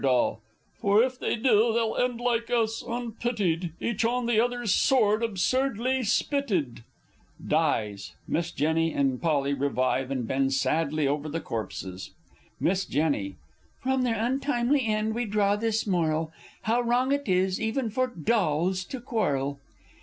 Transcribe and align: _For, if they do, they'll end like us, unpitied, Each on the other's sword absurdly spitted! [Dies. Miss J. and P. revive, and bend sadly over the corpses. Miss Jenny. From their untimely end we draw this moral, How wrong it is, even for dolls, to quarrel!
_For, 0.79 1.03
if 1.03 1.19
they 1.19 1.35
do, 1.35 1.73
they'll 1.73 1.95
end 1.95 2.19
like 2.19 2.49
us, 2.49 2.81
unpitied, 2.83 3.73
Each 3.79 4.03
on 4.03 4.25
the 4.25 4.43
other's 4.43 4.73
sword 4.73 5.21
absurdly 5.21 6.01
spitted! 6.01 6.83
[Dies. 7.47 8.13
Miss 8.27 8.51
J. 8.51 8.91
and 8.93 9.21
P. 9.21 9.53
revive, 9.53 10.09
and 10.09 10.27
bend 10.27 10.53
sadly 10.53 11.07
over 11.07 11.29
the 11.29 11.39
corpses. 11.39 12.09
Miss 12.59 12.83
Jenny. 12.85 13.35
From 13.79 14.01
their 14.01 14.15
untimely 14.19 14.83
end 14.87 15.13
we 15.13 15.25
draw 15.25 15.55
this 15.55 15.85
moral, 15.85 16.31
How 16.63 16.81
wrong 16.81 17.11
it 17.11 17.29
is, 17.29 17.61
even 17.61 17.91
for 17.91 18.07
dolls, 18.07 18.83
to 18.85 18.99
quarrel! 18.99 19.59